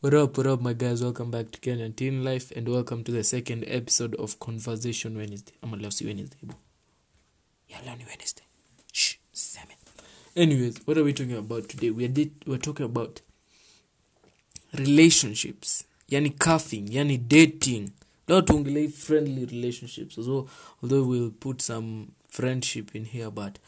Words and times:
What 0.00 0.14
up, 0.14 0.36
what 0.36 0.46
up, 0.46 0.60
my 0.60 0.74
guys? 0.74 1.02
Welcome 1.02 1.32
back 1.32 1.50
to 1.50 1.58
Kenyan 1.58 1.96
Teen 1.96 2.22
Life 2.22 2.52
and 2.52 2.68
welcome 2.68 3.02
to 3.02 3.10
the 3.10 3.24
second 3.24 3.64
episode 3.66 4.14
of 4.14 4.38
Conversation 4.38 5.16
Wednesday. 5.16 5.54
I'm 5.60 5.70
gonna 5.70 5.90
see 5.90 6.06
Wednesday. 6.06 6.36
bro. 6.40 6.54
Yeah, 7.68 7.78
learn 7.84 7.98
Wednesday. 8.06 8.44
Shh, 8.92 9.16
Simon. 9.32 9.74
Anyways, 10.36 10.82
what 10.84 10.98
are 10.98 11.02
we 11.02 11.12
talking 11.12 11.36
about 11.36 11.68
today? 11.68 11.90
We 11.90 12.04
are 12.04 12.08
did, 12.08 12.30
we're 12.46 12.58
talking 12.58 12.86
about 12.86 13.22
relationships. 14.72 15.82
Yani 16.08 16.38
cuffing, 16.38 16.86
yani 16.86 17.18
dating. 17.26 17.90
Not 18.28 18.52
only 18.52 18.86
friendly 18.86 19.46
relationships. 19.46 20.14
So, 20.14 20.48
although 20.80 21.02
we'll 21.02 21.32
put 21.32 21.60
some 21.60 22.12
friendship 22.30 22.94
in 22.94 23.06
here, 23.06 23.32
but 23.32 23.58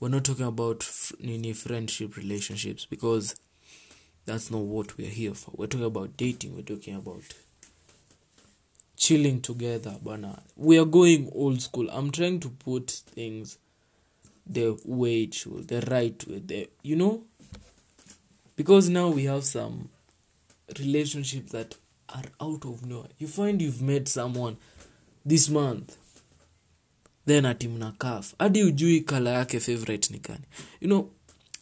we're 0.00 0.10
not 0.10 0.24
talking 0.24 0.44
about 0.44 0.82
f- 0.82 1.14
friendship 1.56 2.18
relationships 2.18 2.84
because 2.84 3.36
that's 4.24 4.50
not 4.50 4.60
what 4.62 4.96
we're 4.96 5.08
here 5.08 5.34
for. 5.34 5.52
We're 5.56 5.66
talking 5.66 5.86
about 5.86 6.16
dating. 6.16 6.54
We're 6.54 6.62
talking 6.62 6.94
about 6.94 7.22
chilling 8.96 9.40
together, 9.40 9.96
bana. 10.02 10.42
We 10.56 10.78
are 10.78 10.84
going 10.84 11.30
old 11.34 11.60
school. 11.60 11.88
I'm 11.90 12.10
trying 12.10 12.40
to 12.40 12.48
put 12.50 12.90
things 12.90 13.58
the 14.46 14.78
way 14.84 15.24
it 15.24 15.34
should, 15.34 15.68
the 15.68 15.80
right 15.90 16.24
way. 16.28 16.38
The 16.44 16.68
you 16.82 16.96
know, 16.96 17.22
because 18.56 18.88
now 18.88 19.08
we 19.08 19.24
have 19.24 19.44
some 19.44 19.88
relationships 20.78 21.52
that 21.52 21.76
are 22.08 22.24
out 22.40 22.64
of 22.64 22.86
nowhere. 22.86 23.08
You 23.18 23.26
find 23.26 23.60
you've 23.60 23.82
met 23.82 24.08
someone 24.08 24.56
this 25.24 25.48
month 25.48 25.96
then 27.26 27.46
ati 27.46 27.68
mna 27.68 27.92
kaf 27.98 28.34
hadi 28.38 28.62
ujui 28.62 29.00
kala 29.00 29.30
yake 29.30 29.60
favorite 29.60 30.10
ni 30.12 30.18
gani 30.18 30.44
you 30.80 30.88
know 30.88 31.08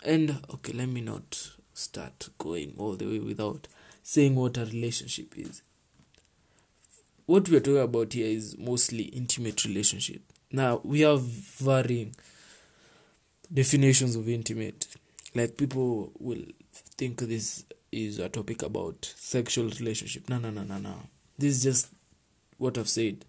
and 0.04 0.34
okay 0.48 0.72
let 0.72 0.88
me 0.88 1.00
not 1.00 1.36
start 1.80 2.28
going 2.38 2.74
all 2.78 2.94
the 2.96 3.06
way 3.06 3.18
without 3.18 3.68
saying 4.02 4.34
what 4.34 4.56
a 4.56 4.64
relationship 4.64 5.36
is. 5.36 5.62
What 7.26 7.48
we're 7.48 7.60
talking 7.60 7.78
about 7.78 8.12
here 8.12 8.26
is 8.26 8.58
mostly 8.58 9.04
intimate 9.04 9.64
relationship. 9.64 10.22
Now 10.52 10.80
we 10.82 11.00
have 11.00 11.20
varying 11.20 12.14
definitions 13.52 14.16
of 14.16 14.28
intimate. 14.28 14.86
Like 15.34 15.56
people 15.56 16.12
will 16.18 16.42
think 16.96 17.20
this 17.20 17.64
is 17.92 18.18
a 18.18 18.28
topic 18.28 18.62
about 18.62 19.12
sexual 19.16 19.68
relationship. 19.68 20.28
No 20.28 20.38
no 20.38 20.50
no 20.50 20.62
no 20.62 20.78
no. 20.78 20.94
This 21.38 21.56
is 21.56 21.62
just 21.62 21.88
what 22.58 22.76
i've 22.76 22.88
said. 22.88 23.24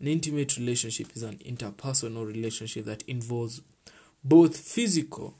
An 0.00 0.06
intimate 0.06 0.56
relationship 0.56 1.08
is 1.14 1.22
an 1.22 1.36
interpersonal 1.38 2.26
relationship 2.26 2.84
that 2.86 3.02
involves 3.02 3.60
both 4.22 4.56
physical 4.56 5.34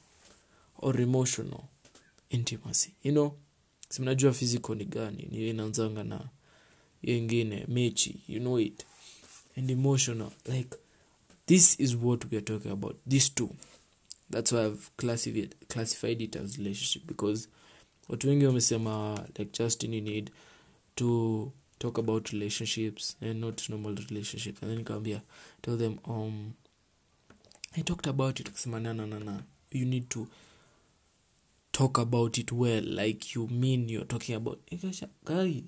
or 0.77 0.95
emotional 0.97 1.69
intimacy. 2.31 2.93
You 3.03 3.11
know 3.11 3.37
simnajua 3.89 4.33
physical 4.33 4.75
ni 4.75 4.85
gani 4.85 5.27
ni 5.31 5.49
inaanzanga 5.49 6.03
na 6.03 6.29
yengine 7.03 7.65
mechi 7.67 8.15
you 8.27 8.39
know 8.39 8.59
it. 8.59 8.85
And 9.57 9.71
emotional 9.71 10.31
like 10.45 10.75
this 11.45 11.79
is 11.79 11.95
what 11.95 12.25
we 12.31 12.37
are 12.37 12.45
talking 12.45 12.71
about 12.71 12.95
these 13.09 13.29
two. 13.35 13.49
That's 14.29 14.51
why 14.51 14.65
i've 14.65 14.89
classified, 14.97 15.55
classified 15.67 16.21
it 16.21 16.35
as 16.35 16.57
relationship 16.57 17.05
because 17.07 17.47
watu 18.09 18.27
wengi 18.29 18.45
wamesema 18.45 19.25
like 19.37 19.63
justin 19.63 19.93
you 19.93 20.01
need 20.01 20.31
to 20.95 21.51
talk 21.79 21.99
about 21.99 22.29
relationships 22.29 23.17
and 23.21 23.39
not 23.39 23.69
normal 23.69 23.95
relationships 23.95 24.63
and 24.63 24.71
then 24.71 24.77
nikawambia 24.77 25.21
tell 25.61 25.77
them 25.77 25.97
um 26.07 26.51
i 27.71 27.83
talked 27.83 28.07
about 28.07 28.39
it 28.39 28.47
akasema 28.47 28.79
na 28.79 28.93
na 28.93 29.05
na 29.07 29.19
na 29.19 29.43
you 29.71 29.85
need 29.85 30.07
to 30.09 30.27
talk 31.71 31.97
about 31.97 32.37
it 32.37 32.51
well 32.51 32.83
like 32.85 33.33
you 33.33 33.47
mean 33.47 33.87
you're 33.89 34.03
talking 34.03 34.35
about 34.35 34.59
guy 35.25 35.63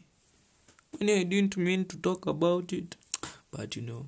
when 0.97 1.09
i 1.09 1.23
didn't 1.23 1.57
mean 1.57 1.85
to 1.85 1.97
talk 1.97 2.25
about 2.25 2.71
it. 2.71 2.95
But 3.51 3.75
you 3.75 3.81
know 3.81 4.05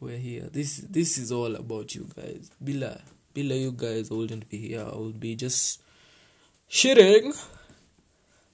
we're 0.00 0.18
here. 0.18 0.48
This 0.52 0.78
this 0.78 1.18
is 1.18 1.32
all 1.32 1.54
about 1.56 1.94
you 1.94 2.08
guys. 2.14 2.50
Bila 2.62 3.00
bila 3.34 3.60
you 3.60 3.72
guys 3.72 4.10
i 4.10 4.14
wouldn't 4.14 4.48
be 4.48 4.58
here. 4.68 4.84
I 4.84 4.96
would 4.96 5.20
be 5.20 5.34
just 5.34 5.80
shitting 6.70 7.34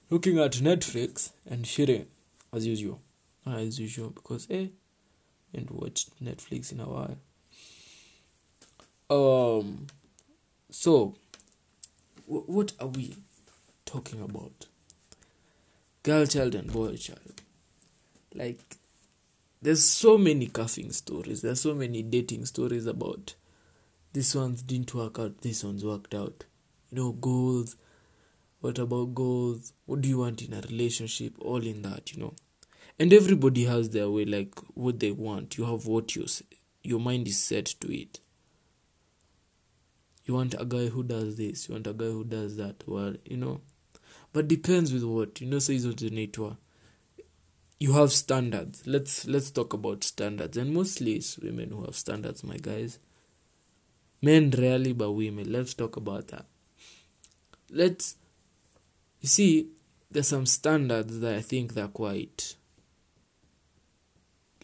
looking 0.09 0.39
at 0.39 0.53
netflix 0.53 1.31
and 1.49 1.65
shitting 1.65 2.05
as 2.53 2.65
usual. 2.65 3.01
As 3.45 3.79
usual 3.79 4.09
because 4.09 4.47
eh 4.49 4.67
and 5.53 5.69
watch 5.69 6.07
netflix 6.21 6.71
in 6.71 6.79
a 6.79 6.89
while. 6.89 7.17
Um 9.09 9.87
so 10.71 11.15
what 12.41 12.73
are 12.79 12.87
we 12.87 13.15
talking 13.85 14.21
about? 14.21 14.67
Girl 16.03 16.25
child 16.25 16.55
and 16.55 16.71
boy 16.71 16.95
child. 16.95 17.41
Like 18.33 18.59
there's 19.61 19.83
so 19.83 20.17
many 20.17 20.47
cuffing 20.47 20.91
stories. 20.91 21.41
There's 21.41 21.61
so 21.61 21.73
many 21.73 22.03
dating 22.03 22.45
stories 22.45 22.85
about 22.85 23.35
this 24.11 24.35
ones 24.35 24.61
didn't 24.61 24.93
work 24.93 25.17
out 25.19 25.41
this 25.41 25.63
one's 25.63 25.85
worked 25.85 26.13
out. 26.13 26.45
You 26.91 26.97
know 26.97 27.11
goals. 27.13 27.75
What 28.61 28.79
about 28.79 29.15
goals? 29.15 29.73
What 29.85 30.01
do 30.01 30.09
you 30.09 30.19
want 30.19 30.41
in 30.41 30.53
a 30.53 30.61
relationship? 30.61 31.33
All 31.39 31.65
in 31.65 31.81
that 31.83 32.13
you 32.13 32.19
know. 32.19 32.33
And 32.99 33.11
everybody 33.11 33.65
has 33.65 33.89
their 33.89 34.09
way 34.09 34.25
like 34.25 34.53
what 34.75 34.99
they 34.99 35.11
want. 35.11 35.57
You 35.57 35.65
have 35.65 35.85
what 35.87 36.15
you 36.15 36.25
your 36.83 36.99
mind 36.99 37.27
is 37.27 37.37
set 37.37 37.65
to 37.65 37.95
it 37.95 38.19
you 40.25 40.33
want 40.33 40.55
a 40.57 40.65
guy 40.65 40.87
who 40.87 41.03
does 41.03 41.35
this 41.37 41.67
you 41.67 41.73
want 41.73 41.87
a 41.87 41.93
guy 41.93 42.05
who 42.05 42.23
does 42.23 42.57
that. 42.57 42.83
Well 42.87 43.15
you 43.25 43.37
know 43.37 43.61
but 44.31 44.47
depends 44.47 44.91
with 44.91 45.03
what. 45.03 45.41
You 45.41 45.47
know 45.47 45.59
so 45.59 45.73
hizo 45.73 45.91
zinaitwa 45.91 46.57
you 47.79 47.93
have 47.93 48.11
standards. 48.11 48.87
Let's 48.87 49.25
let's 49.27 49.51
talk 49.51 49.73
about 49.73 50.03
standards. 50.03 50.57
And 50.57 50.73
mostly 50.73 51.15
it's 51.15 51.37
women 51.37 51.69
who 51.69 51.83
have 51.83 51.95
standards 51.95 52.43
my 52.43 52.57
guys. 52.57 52.99
Men 54.21 54.51
rarely 54.51 54.93
but 54.93 55.11
women. 55.11 55.51
Let's 55.51 55.73
talk 55.73 55.97
about 55.97 56.29
that. 56.29 56.45
Let's 57.69 58.15
you 59.19 59.27
see 59.27 59.67
there's 60.11 60.27
some 60.27 60.45
standards 60.45 61.21
that 61.21 61.33
i 61.33 61.41
think 61.41 61.73
they're 61.73 61.87
quite 61.87 62.55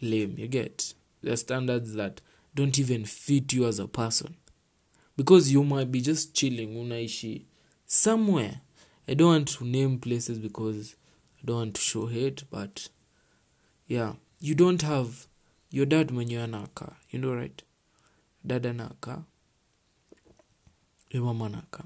lame 0.00 0.34
you 0.38 0.46
get? 0.46 0.94
There 1.22 1.32
are 1.32 1.36
standards 1.36 1.94
that 1.94 2.20
don't 2.54 2.78
even 2.78 3.04
fit 3.04 3.52
you 3.52 3.66
as 3.66 3.78
a 3.78 3.88
person 3.88 4.36
because 5.20 5.52
you 5.52 5.62
might 5.62 5.92
be 5.92 6.00
just 6.00 6.32
chilling 6.34 6.74
unaishi 6.76 7.42
somewhere. 7.84 8.62
I 9.06 9.12
don't 9.12 9.28
want 9.28 9.48
to 9.48 9.64
name 9.66 9.98
places 9.98 10.38
because 10.38 10.96
i 11.42 11.46
don't 11.46 11.56
want 11.56 11.74
to 11.74 11.80
show 11.82 12.06
hate 12.06 12.44
but 12.50 12.88
yeah 13.86 14.14
you 14.40 14.54
don't 14.54 14.80
have 14.80 15.26
your 15.70 15.84
dad 15.84 16.10
when 16.10 16.30
you 16.30 16.38
mwenyewe 16.38 16.44
anaka 16.44 16.96
you 17.10 17.18
know 17.18 17.34
right? 17.34 17.62
Dad 18.46 18.66
anaka 18.66 19.24
your 21.10 21.24
mama 21.24 21.44
anaka. 21.44 21.84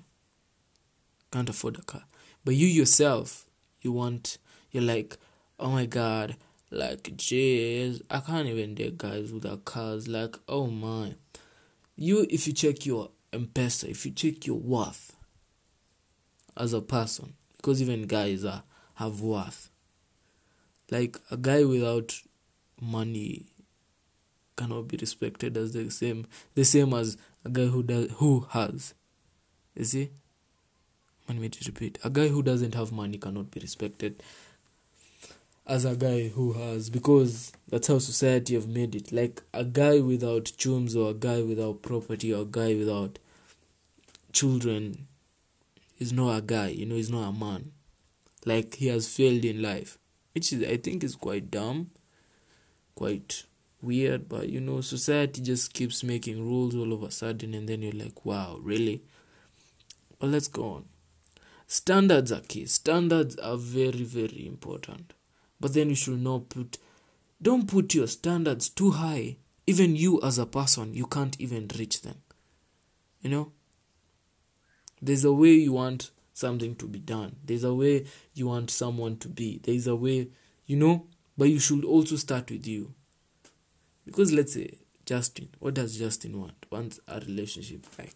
Can't 1.33 1.51
afford 1.51 1.79
a 1.79 1.83
car. 1.83 2.05
But 2.45 2.55
you 2.55 2.69
yourself 2.69 3.47
you 3.83 3.91
want 3.93 4.39
you're 4.71 4.95
like 4.97 5.17
oh 5.59 5.71
my 5.71 5.87
god 5.87 6.37
like 6.71 7.03
jeez 7.17 8.01
i 8.11 8.21
can't 8.21 8.47
even 8.49 8.77
date 8.77 8.97
guys 8.97 9.33
without 9.33 9.65
cars 9.65 10.07
like 10.07 10.37
oh 10.49 10.69
my. 10.69 11.15
You 11.97 12.27
if 12.31 12.47
you 12.47 12.53
check 12.53 12.87
your 12.87 13.11
mpesa 13.39 13.89
if 13.89 14.07
you 14.07 14.13
check 14.13 14.47
your 14.47 14.59
worth 14.59 15.17
as 16.57 16.73
a 16.73 16.81
person 16.81 17.35
because 17.57 17.81
even 17.81 18.03
guys 18.03 18.45
are 18.45 18.63
have 18.97 19.21
worth. 19.21 19.71
Like 20.91 21.19
a 21.31 21.37
guy 21.37 21.65
without 21.65 22.21
money 22.81 23.47
cannot 24.57 24.89
be 24.89 24.97
respected 24.97 25.57
as 25.57 25.73
the 25.73 25.91
same 25.91 26.27
the 26.55 26.65
same 26.65 26.95
as 26.95 27.17
a 27.45 27.49
guy 27.49 27.67
who 27.67 27.83
does 27.83 28.11
who 28.13 28.47
has. 28.51 28.95
You 29.75 29.85
see? 29.85 30.11
Let 31.29 31.39
me 31.39 31.51
repeat. 31.67 31.99
A 32.05 32.11
guy 32.11 32.29
who 32.29 32.43
doesn't 32.43 32.75
have 32.75 32.93
money 32.93 33.17
cannot 33.17 33.51
be 33.51 33.61
respected 33.61 34.23
as 35.67 35.85
a 35.85 35.97
guy 35.97 36.29
who 36.29 36.53
has 36.53 36.91
because 36.91 37.53
that's 37.69 37.89
how 37.89 37.99
society 37.99 38.55
have 38.55 38.69
made 38.69 38.95
it. 38.95 39.13
Like 39.13 39.43
a 39.53 39.65
guy 39.65 40.01
without 40.01 40.53
chums 40.57 40.95
or 40.95 41.11
a 41.11 41.15
guy 41.15 41.41
without 41.43 41.83
property 41.83 42.33
or 42.33 42.43
a 42.43 42.47
guy 42.47 42.75
without 42.75 43.19
children 44.33 45.07
is 45.99 46.13
not 46.13 46.37
a 46.37 46.43
guy 46.43 46.69
you 46.69 46.87
know 46.87 46.97
he's 46.97 47.11
not 47.11 47.29
a 47.29 47.33
man. 47.33 47.73
Like 48.45 48.75
he 48.75 48.89
has 48.89 49.09
failed 49.09 49.45
in 49.45 49.63
life 49.63 49.99
which 50.35 50.53
is 50.53 50.63
i 50.69 50.77
think 50.77 51.03
is 51.03 51.15
quite 51.17 51.51
dumb 51.51 51.91
quite 52.95 53.45
weird 53.81 54.29
but 54.29 54.49
you 54.49 54.61
know 54.61 54.81
society 54.81 55.41
just 55.41 55.73
keeps 55.73 56.03
making 56.03 56.45
rules 56.45 56.75
all 56.75 56.93
of 56.93 57.03
a 57.03 57.11
sudden 57.11 57.55
and 57.55 57.69
then 57.69 57.83
you're 57.83 57.93
like 57.93 58.25
wow 58.25 58.59
really? 58.61 59.03
Well 60.21 60.31
let's 60.31 60.49
go 60.49 60.65
on. 60.65 60.85
Standards 61.67 62.33
are 62.33 62.41
key. 62.41 62.67
Standards 62.67 63.37
are 63.37 63.57
very 63.57 64.05
very 64.05 64.47
important 64.47 65.13
but 65.65 65.73
then 65.73 65.89
you 65.89 65.95
should 65.95 66.21
not 66.21 66.51
put 66.51 66.77
don't 67.41 67.67
put 67.67 67.95
your 67.95 68.07
standards 68.07 68.69
too 68.69 68.91
high 68.91 69.37
even 69.67 69.97
you 69.97 70.21
as 70.23 70.37
a 70.39 70.45
person 70.45 70.93
you 70.93 71.07
can't 71.07 71.41
even 71.41 71.67
reach 71.79 72.03
them 72.03 72.17
you 73.23 73.31
know 73.31 73.51
there's 75.01 75.25
a 75.25 75.33
way 75.33 75.53
you 75.53 75.73
want 75.73 76.11
something 76.35 76.75
to 76.77 76.87
be 76.87 76.99
done. 76.99 77.37
There's 77.45 77.65
a 77.65 77.75
way 77.75 78.07
you 78.35 78.49
want 78.49 78.71
someone 78.71 79.17
to 79.19 79.29
be. 79.29 79.61
There's 79.63 79.87
a 79.87 79.97
way, 79.97 80.29
you 80.67 80.77
know, 80.77 81.07
but 81.39 81.49
you 81.49 81.59
should 81.59 81.85
also 81.85 82.17
start 82.17 82.51
with 82.51 82.67
you. 82.67 82.93
Because 84.05 84.33
let's 84.33 84.55
say 84.55 84.79
Justin, 85.07 85.49
what 85.61 85.75
does 85.75 85.99
Justin 85.99 86.41
want? 86.41 86.67
Wants 86.71 87.01
a 87.07 87.21
relationship 87.21 87.87
like 87.99 88.15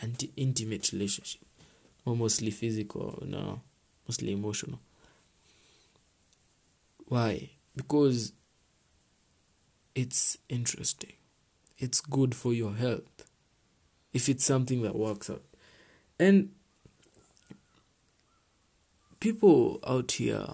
an 0.00 0.16
intimate 0.36 0.92
relationship, 0.92 1.42
or 2.04 2.16
mostly 2.16 2.50
physical, 2.50 3.22
no, 3.26 3.60
mostly 4.08 4.32
emotional. 4.32 4.80
Why? 7.12 7.50
Because 7.76 8.32
it's 9.94 10.38
interesting. 10.48 11.12
It's 11.76 12.00
good 12.00 12.34
for 12.34 12.54
your 12.54 12.72
health 12.72 13.26
if 14.14 14.30
it's 14.30 14.46
something 14.46 14.80
that 14.80 14.96
works 14.96 15.28
out. 15.28 15.42
And 16.18 16.52
people 19.20 19.78
out 19.86 20.12
here 20.12 20.46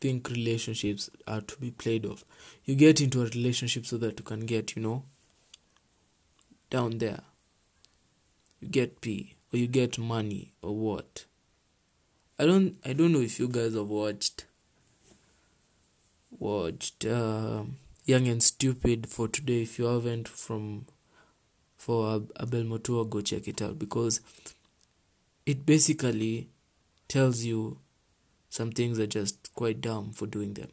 think 0.00 0.30
relationships 0.30 1.10
are 1.26 1.40
to 1.40 1.56
be 1.56 1.72
played 1.72 2.06
off. 2.06 2.24
You 2.64 2.76
get 2.76 3.00
into 3.00 3.22
a 3.22 3.24
relationship 3.24 3.84
so 3.84 3.96
that 3.96 4.20
you 4.20 4.24
can 4.24 4.46
get, 4.46 4.76
you 4.76 4.82
know, 4.82 5.02
down 6.70 6.98
there. 6.98 7.22
You 8.60 8.68
get 8.68 9.00
P 9.00 9.34
or 9.52 9.58
you 9.58 9.66
get 9.66 9.98
money 9.98 10.52
or 10.62 10.76
what. 10.76 11.24
I 12.38 12.46
don't 12.46 12.76
I 12.84 12.92
don't 12.92 13.12
know 13.12 13.20
if 13.20 13.40
you 13.40 13.48
guys 13.48 13.74
have 13.74 13.88
watched 13.88 14.44
watched 16.38 17.04
uh, 17.04 17.62
Young 18.04 18.28
and 18.28 18.42
Stupid 18.42 19.08
for 19.08 19.28
today. 19.28 19.62
If 19.62 19.78
you 19.78 19.86
haven't 19.86 20.28
from 20.28 20.86
for 21.76 22.22
Abel 22.40 22.64
Motua, 22.64 23.08
go 23.08 23.20
check 23.20 23.48
it 23.48 23.62
out 23.62 23.78
because 23.78 24.20
it 25.46 25.64
basically 25.64 26.48
tells 27.06 27.42
you 27.42 27.78
some 28.50 28.72
things 28.72 28.98
are 28.98 29.06
just 29.06 29.54
quite 29.54 29.80
dumb 29.80 30.12
for 30.12 30.26
doing 30.26 30.54
them. 30.54 30.68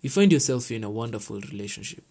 You 0.00 0.10
find 0.10 0.32
yourself 0.32 0.70
in 0.70 0.84
a 0.84 0.90
wonderful 0.90 1.40
relationship. 1.40 2.04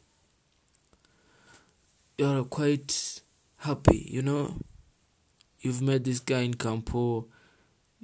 You're 2.17 2.43
quite 2.45 3.21
happy, 3.57 4.07
you 4.09 4.21
know. 4.21 4.55
You've 5.61 5.81
met 5.81 6.03
this 6.03 6.19
guy 6.19 6.41
in 6.41 6.53
Campo. 6.53 7.25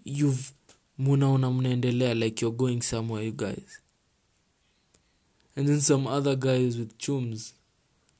You've 0.03 0.53
munaona 0.99 1.49
mnaendelea 1.51 2.19
like 2.19 2.41
you're 2.41 2.51
going 2.51 2.81
somewhere, 2.81 3.23
you 3.23 3.31
guys. 3.31 3.79
And 5.55 5.67
then 5.67 5.81
some 5.81 6.07
other 6.07 6.35
guys 6.35 6.77
with 6.77 6.97
chums 6.97 7.53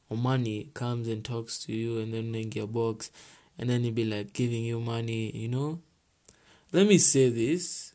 or 0.10 0.18
money 0.18 0.70
comes 0.74 1.08
and 1.08 1.24
talks 1.24 1.58
to 1.66 1.74
you 1.74 2.00
and 2.00 2.14
then 2.14 2.32
make 2.32 2.56
your 2.56 2.68
box 2.68 3.12
and 3.58 3.70
then 3.70 3.84
he'll 3.84 3.94
be 3.94 4.06
like 4.06 4.34
giving 4.34 4.64
you 4.64 4.80
money, 4.80 5.32
you 5.36 5.48
know. 5.48 5.80
Let 6.72 6.88
me 6.88 6.98
say 6.98 7.30
this 7.30 7.94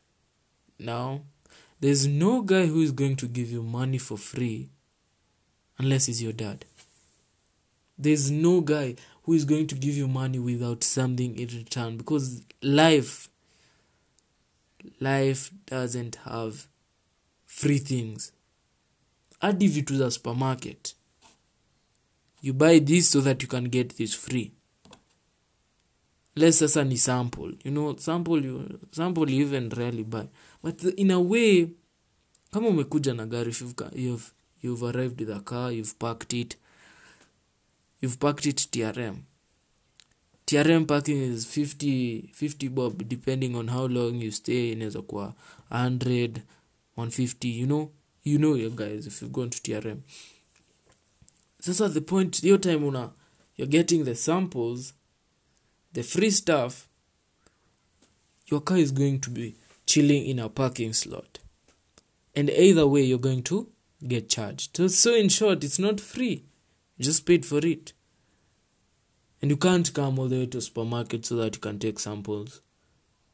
now, 0.78 1.22
there's 1.80 2.06
no 2.06 2.42
guy 2.42 2.66
who 2.66 2.80
is 2.80 2.92
going 2.92 3.16
to 3.16 3.26
give 3.26 3.50
you 3.50 3.62
money 3.62 3.98
for 3.98 4.16
free 4.16 4.68
unless 5.78 6.06
he's 6.06 6.22
your 6.22 6.32
dad. 6.32 6.64
There's 7.96 8.30
no 8.30 8.60
guy 8.60 8.96
who 9.24 9.32
is 9.32 9.44
going 9.44 9.66
to 9.68 9.74
give 9.74 9.96
you 9.96 10.06
money 10.06 10.38
without 10.38 10.84
something 10.84 11.36
in 11.38 11.48
return 11.48 11.96
because 11.96 12.42
life 12.62 13.28
life 15.00 15.50
doesn't 15.66 16.16
have 16.24 16.66
free 17.46 17.78
things. 17.78 18.32
Hadi 19.38 19.68
vitu 19.68 19.96
za 19.96 20.10
supermarket. 20.10 20.96
You 22.42 22.54
buy 22.54 22.80
this 22.80 23.10
so 23.10 23.20
that 23.20 23.42
you 23.42 23.48
can 23.48 23.68
get 23.68 23.96
this 23.96 24.16
free. 24.16 24.52
less 26.38 26.58
sasa 26.58 26.84
ni 26.84 26.98
sample. 26.98 27.52
You 27.64 27.70
know, 27.70 27.96
sample 27.96 28.44
you 28.44 28.78
sample 28.92 29.30
you 29.30 29.46
even 29.46 29.68
rarely 29.70 30.04
buy 30.04 30.28
but 30.62 30.82
in 30.96 31.10
a 31.10 31.20
way 31.20 31.68
kama 32.50 32.68
umekuja 32.68 33.14
na 33.14 33.26
gari 33.26 33.54
you've, 33.94 34.32
you've 34.62 34.86
arrived 34.86 35.20
with 35.20 35.30
a 35.30 35.40
car 35.40 35.72
you've 35.72 35.94
packed 35.98 36.32
it 36.32 36.56
you've 38.00 38.18
packed 38.18 38.46
it 38.46 38.70
trm 38.70 39.16
trm 40.46 40.86
parking 40.86 41.22
is 41.32 41.46
50 41.46 42.30
50 42.32 42.68
bob 42.68 43.02
depending 43.08 43.54
on 43.56 43.68
how 43.68 43.88
long 43.88 44.22
you 44.22 44.32
stay 44.32 44.72
inaweza 44.72 45.02
kuwa 45.02 45.34
100 45.70 46.30
150 46.96 47.58
you 47.60 47.66
know 47.66 47.90
you 48.28 48.38
know 48.38 48.54
your 48.54 48.70
guys 48.70 49.06
if 49.06 49.22
you've 49.22 49.32
gone 49.32 49.50
to 49.50 49.58
trm 49.62 49.98
sasa 51.60 51.88
the 51.88 52.00
point 52.00 52.40
hiyo 52.42 52.58
time 52.58 52.84
una 52.84 53.10
you're 53.56 53.70
getting 53.70 54.04
the 54.04 54.14
samples 54.14 54.94
the 55.92 56.02
free 56.02 56.30
stuff 56.30 56.88
your 58.50 58.60
car 58.60 58.78
is 58.78 58.92
going 58.92 59.20
to 59.20 59.30
be 59.30 59.54
chilling 59.86 60.26
in 60.26 60.38
a 60.38 60.48
parking 60.48 60.92
slot. 60.92 61.38
And 62.34 62.50
either 62.50 62.86
way, 62.86 63.02
you're 63.02 63.18
going 63.18 63.42
to 63.44 63.68
get 64.06 64.28
charged. 64.28 64.76
So, 64.76 64.88
so 64.88 65.14
in 65.14 65.28
short, 65.28 65.64
it's 65.64 65.78
not 65.78 66.00
free. 66.00 66.44
You 66.96 67.04
just 67.04 67.26
paid 67.26 67.44
for 67.44 67.58
it. 67.58 67.92
And 69.40 69.50
you 69.50 69.56
can't 69.56 69.92
come 69.92 70.18
all 70.18 70.28
the 70.28 70.40
way 70.40 70.46
to 70.46 70.60
supermarket 70.60 71.26
so 71.26 71.36
that 71.36 71.54
you 71.54 71.60
can 71.60 71.78
take 71.78 71.98
samples. 71.98 72.60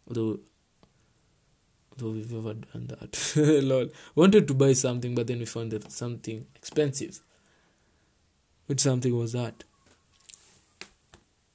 Although, 0.06 0.40
although 2.00 2.12
we've 2.14 2.32
ever 2.32 2.54
done 2.54 2.86
that. 2.88 3.32
Lol. 3.64 3.88
Wanted 4.14 4.48
to 4.48 4.54
buy 4.54 4.72
something, 4.72 5.14
but 5.14 5.26
then 5.26 5.38
we 5.38 5.44
found 5.46 5.70
that 5.72 5.90
something 5.92 6.46
expensive. 6.56 7.20
Which 8.66 8.80
something 8.80 9.16
was 9.16 9.32
that? 9.32 9.64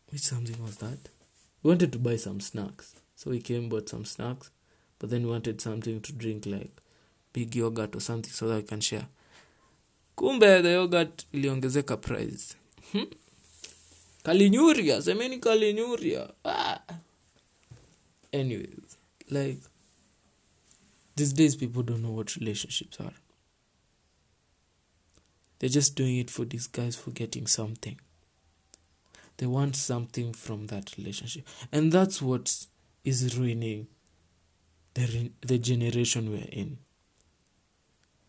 Which 0.09 0.21
something 0.21 0.61
was 0.63 0.77
that? 0.77 1.09
We 1.63 1.69
wanted 1.69 1.91
to 1.93 1.99
buy 1.99 2.15
some 2.15 2.39
snacks. 2.39 2.95
So 3.15 3.31
we 3.31 3.39
came, 3.41 3.69
bought 3.69 3.89
some 3.89 4.05
snacks 4.05 4.51
but 4.99 5.09
then 5.09 5.23
we 5.23 5.31
wanted 5.31 5.61
something 5.61 6.01
to 6.01 6.13
drink 6.13 6.45
like 6.45 6.71
big 7.33 7.55
yogurt 7.55 7.95
or 7.95 8.01
something 8.01 8.31
so 8.31 8.47
that 8.47 8.55
we 8.57 8.63
can 8.63 8.81
share 8.81 9.07
kumbe 10.15 10.61
the 10.61 10.69
yogurt 10.71 11.25
iliongezeka 11.33 11.97
price 11.97 12.55
hmm? 12.91 13.05
kalinyuria 14.23 15.01
semeni 15.01 15.37
kalinyuria 15.39 16.29
ah. 16.43 16.79
anyways 18.31 18.97
like 19.31 19.61
these 21.19 21.33
days 21.33 21.55
people 21.55 21.83
don't 21.83 22.01
know 22.01 22.11
what 22.11 22.35
relationships 22.35 22.99
are 22.99 23.13
they're 25.59 25.69
just 25.69 25.95
doing 25.95 26.17
it 26.17 26.29
for 26.29 26.45
these 26.45 26.67
guys 26.67 26.95
for 26.95 27.11
getting 27.11 27.45
something 27.45 27.99
they 29.37 29.45
want 29.45 29.75
something 29.75 30.33
from 30.33 30.67
that 30.67 30.97
relationship 30.97 31.47
and 31.71 31.91
that's 31.91 32.21
what 32.21 32.65
is 33.03 33.37
ruining 33.37 33.87
the, 34.93 35.31
the 35.41 35.57
generation 35.57 36.31
we're 36.31 36.49
in. 36.51 36.77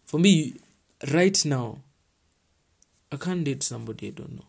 For 0.05 0.19
me, 0.19 0.55
right 1.12 1.45
now, 1.45 1.79
I 3.12 3.17
can't 3.17 3.45
date 3.45 3.62
somebody 3.62 4.09
I 4.09 4.11
don't 4.11 4.37
know. 4.37 4.47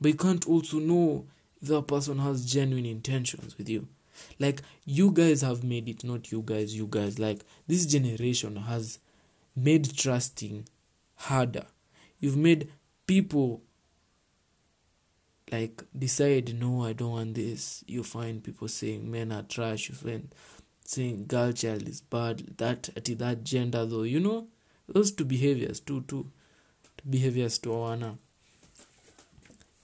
But 0.00 0.08
you 0.08 0.16
can't 0.16 0.46
also 0.46 0.78
know 0.78 1.26
if 1.60 1.68
that 1.68 1.88
person 1.88 2.18
has 2.18 2.44
genuine 2.44 2.86
intentions 2.86 3.58
with 3.58 3.68
you. 3.68 3.88
Like, 4.38 4.62
you 4.84 5.10
guys 5.10 5.42
have 5.42 5.62
made 5.64 5.88
it, 5.88 6.04
not 6.04 6.30
you 6.32 6.42
guys, 6.44 6.76
you 6.76 6.86
guys. 6.88 7.18
Like, 7.18 7.44
this 7.66 7.86
generation 7.86 8.56
has 8.56 8.98
made 9.56 9.96
trusting 9.96 10.68
harder. 11.16 11.66
You've 12.18 12.36
made 12.36 12.70
people 13.06 13.62
like 15.50 15.82
decide 15.98 16.54
no 16.60 16.84
i 16.84 16.92
don't 16.92 17.10
want 17.12 17.34
this. 17.34 17.82
You 17.86 18.02
find 18.02 18.44
people 18.44 18.68
saying 18.68 19.10
men 19.10 19.32
are 19.32 19.42
trash. 19.42 19.88
You 19.88 19.94
find 19.94 20.34
saying 20.84 21.24
girl 21.26 21.52
child 21.52 21.88
is 21.88 22.00
bad. 22.02 22.58
That 22.58 22.90
at 22.96 23.06
that 23.18 23.44
gender 23.44 23.86
though 23.86 24.02
you 24.02 24.20
know? 24.20 24.48
Those 24.88 25.10
two 25.12 25.24
behaviors 25.24 25.80
two 25.80 26.02
two, 26.02 26.30
two 26.96 27.08
behaviors 27.08 27.58
to 27.60 27.70
awana 27.70 28.18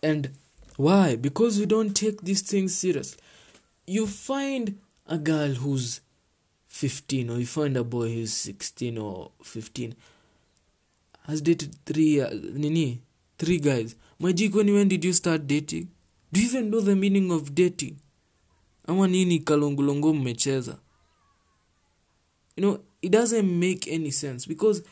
and 0.02 0.30
why? 0.76 1.16
Because 1.16 1.58
we 1.58 1.66
don't 1.66 1.94
take 1.94 2.22
these 2.22 2.42
things 2.42 2.74
serious 2.76 3.16
you 3.86 4.06
find 4.06 4.78
a 5.06 5.18
girl 5.18 5.48
who's 5.54 6.00
15 6.68 7.30
or 7.30 7.38
you 7.38 7.46
find 7.46 7.76
a 7.76 7.84
boy 7.84 8.08
who's 8.14 8.32
16 8.32 8.98
or 8.98 9.30
15 9.42 9.94
has 11.26 11.40
dated 11.40 11.74
three 11.86 12.20
uh, 12.20 12.30
nini? 12.54 13.00
Three 13.38 13.58
guys. 13.58 13.96
Majikoni 14.20 14.74
when 14.74 14.88
did 14.88 15.04
you 15.04 15.12
start 15.12 15.46
dating? 15.46 15.88
Do 16.32 16.40
you 16.40 16.46
even 16.48 16.70
know 16.70 16.80
the 16.80 16.94
meaning 16.96 17.30
of 17.32 17.54
dating? 17.54 17.96
Ama 18.88 19.06
nini 19.08 19.38
kalongolongo 19.40 20.12
mmecheza? 20.14 20.78
You 22.56 22.62
know, 22.62 22.80
it 23.02 23.10
doesn't 23.10 23.58
make 23.58 23.88
any 23.88 24.10
sense 24.10 24.46
because 24.46 24.82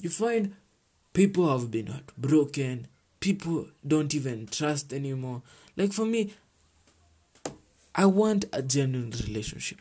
you 0.00 0.10
find 0.10 0.54
people 1.12 1.48
have 1.48 1.70
been 1.70 1.86
heartbroken, 1.88 2.86
people 3.20 3.66
don't 3.86 4.14
even 4.14 4.46
trust 4.46 4.92
anymore. 4.92 5.42
Like 5.76 5.92
for 5.92 6.06
me, 6.06 6.32
I 7.94 8.06
want 8.06 8.46
a 8.52 8.60
genuine 8.60 9.12
relationship. 9.26 9.78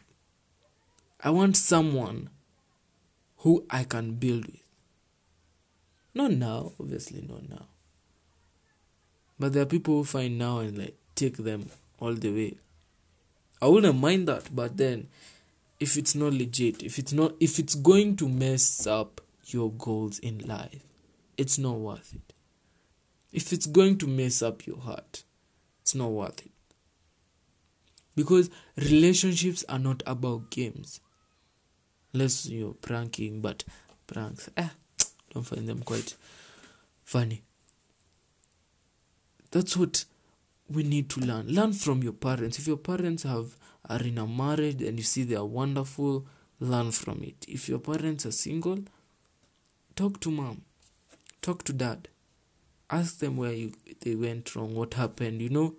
I 1.23 1.31
want 1.31 1.57
someone 1.57 2.29
who 3.37 3.65
I 3.69 3.83
can 3.85 4.13
build 4.15 4.45
with. 4.45 4.63
Not 6.13 6.31
now, 6.31 6.73
obviously, 6.79 7.21
not 7.27 7.49
now. 7.49 7.65
But 9.39 9.53
there 9.53 9.63
are 9.63 9.67
people 9.67 9.95
who 9.95 10.03
find 10.03 10.37
now 10.37 10.59
and 10.59 10.77
like 10.77 10.95
take 11.15 11.37
them 11.37 11.69
all 11.99 12.13
the 12.13 12.31
way. 12.31 12.57
I 13.61 13.67
wouldn't 13.67 13.99
mind 13.99 14.27
that, 14.27 14.55
but 14.55 14.77
then 14.77 15.07
if 15.79 15.97
it's 15.97 16.15
not 16.15 16.33
legit, 16.33 16.83
if 16.83 16.99
it's 16.99 17.13
not 17.13 17.33
if 17.39 17.59
it's 17.59 17.75
going 17.75 18.15
to 18.17 18.29
mess 18.29 18.85
up 18.85 19.19
your 19.47 19.71
goals 19.71 20.19
in 20.19 20.39
life, 20.39 20.83
it's 21.35 21.57
not 21.57 21.75
worth 21.75 22.13
it. 22.13 22.33
If 23.33 23.51
it's 23.51 23.65
going 23.65 23.97
to 23.97 24.07
mess 24.07 24.41
up 24.41 24.65
your 24.67 24.77
heart, 24.77 25.23
it's 25.81 25.95
not 25.95 26.11
worth 26.11 26.45
it. 26.45 26.52
Because 28.15 28.49
relationships 28.77 29.63
are 29.67 29.79
not 29.79 30.03
about 30.05 30.49
games. 30.51 30.99
Unless 32.13 32.47
you're 32.47 32.75
pranking, 32.75 33.41
but 33.41 33.63
pranks, 34.05 34.49
eh, 34.55 34.69
don't 35.33 35.43
find 35.43 35.67
them 35.67 35.79
quite 35.79 36.15
funny. 37.03 37.41
That's 39.51 39.75
what 39.75 40.05
we 40.69 40.83
need 40.83 41.09
to 41.11 41.19
learn. 41.21 41.47
Learn 41.47 41.73
from 41.73 42.03
your 42.03 42.13
parents. 42.13 42.59
If 42.59 42.67
your 42.67 42.77
parents 42.77 43.23
have 43.23 43.57
are 43.89 44.01
in 44.01 44.17
a 44.17 44.25
marriage 44.25 44.81
and 44.81 44.97
you 44.97 45.03
see 45.03 45.23
they 45.23 45.35
are 45.35 45.45
wonderful, 45.45 46.25
learn 46.59 46.91
from 46.91 47.21
it. 47.23 47.45
If 47.47 47.67
your 47.67 47.79
parents 47.79 48.25
are 48.25 48.31
single, 48.31 48.79
talk 49.95 50.19
to 50.21 50.31
mom, 50.31 50.61
talk 51.41 51.63
to 51.65 51.73
dad, 51.73 52.07
ask 52.89 53.19
them 53.19 53.37
where 53.37 53.53
you 53.53 53.73
they 54.01 54.15
went 54.15 54.55
wrong, 54.55 54.73
what 54.73 54.93
happened. 54.93 55.41
You 55.41 55.49
know, 55.49 55.75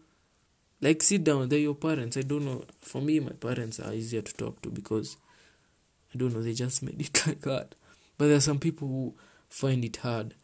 like 0.85 1.03
sit 1.03 1.25
down. 1.25 1.49
They're 1.49 1.59
your 1.59 1.75
parents. 1.75 2.19
I 2.19 2.21
don't 2.21 2.45
know. 2.45 2.63
For 2.79 3.01
me, 3.01 3.19
my 3.19 3.33
parents 3.33 3.81
are 3.81 3.95
easier 3.95 4.21
to 4.21 4.35
talk 4.35 4.61
to 4.63 4.71
because 4.71 5.17
I 6.15 6.19
don't 6.19 6.35
know. 6.35 6.43
They 6.43 6.53
just 6.53 6.83
made 6.83 7.01
it 7.01 7.23
like 7.27 7.41
that. 7.41 7.75
But 8.19 8.27
there 8.27 8.37
are 8.37 8.41
some 8.41 8.59
people 8.59 8.87
who 8.87 9.15
find 9.49 9.83
it 9.83 9.97
hard 9.97 10.35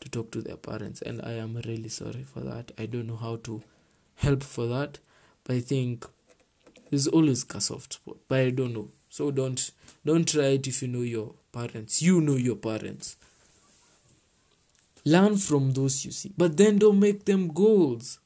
to 0.00 0.08
talk 0.08 0.30
to 0.30 0.40
their 0.40 0.56
parents, 0.56 1.02
and 1.02 1.20
I 1.22 1.32
am 1.32 1.56
really 1.66 1.88
sorry 1.88 2.22
for 2.22 2.40
that. 2.40 2.70
I 2.78 2.86
don't 2.86 3.08
know 3.08 3.16
how 3.16 3.36
to 3.42 3.60
help 4.14 4.44
for 4.44 4.66
that, 4.66 5.00
but 5.42 5.56
I 5.56 5.60
think 5.60 6.06
there's 6.90 7.08
always 7.08 7.44
a 7.52 7.60
soft 7.60 7.94
spot. 7.94 8.18
But 8.28 8.38
I 8.38 8.50
don't 8.50 8.74
know, 8.74 8.90
so 9.08 9.32
don't 9.32 9.70
don't 10.06 10.28
try 10.28 10.50
it 10.58 10.68
if 10.68 10.80
you 10.80 10.88
know 10.88 11.00
your 11.02 11.34
parents. 11.52 12.00
You 12.00 12.20
know 12.20 12.36
your 12.36 12.56
parents. 12.56 13.16
Learn 15.04 15.36
from 15.38 15.72
those 15.72 16.04
you 16.04 16.12
see, 16.12 16.32
but 16.38 16.56
then 16.56 16.78
don't 16.78 17.00
make 17.00 17.24
them 17.24 17.48
goals. 17.48 18.20